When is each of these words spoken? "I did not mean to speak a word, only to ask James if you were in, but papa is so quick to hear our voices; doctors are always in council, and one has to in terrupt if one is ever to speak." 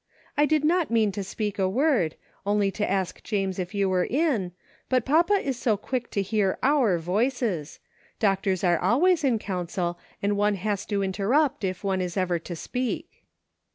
"I 0.35 0.47
did 0.47 0.63
not 0.65 0.89
mean 0.89 1.11
to 1.11 1.23
speak 1.23 1.59
a 1.59 1.69
word, 1.69 2.15
only 2.43 2.71
to 2.71 2.89
ask 2.89 3.21
James 3.21 3.59
if 3.59 3.75
you 3.75 3.87
were 3.87 4.05
in, 4.05 4.51
but 4.89 5.05
papa 5.05 5.35
is 5.35 5.57
so 5.59 5.77
quick 5.77 6.09
to 6.09 6.23
hear 6.23 6.57
our 6.63 6.97
voices; 6.97 7.79
doctors 8.17 8.63
are 8.63 8.79
always 8.79 9.23
in 9.23 9.37
council, 9.37 9.99
and 10.19 10.35
one 10.35 10.55
has 10.55 10.87
to 10.87 11.03
in 11.03 11.11
terrupt 11.11 11.63
if 11.63 11.83
one 11.83 12.01
is 12.01 12.17
ever 12.17 12.39
to 12.39 12.55
speak." 12.55 13.25